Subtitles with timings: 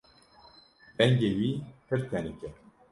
[0.97, 1.51] Dengê wî
[1.87, 2.49] pir tenik e.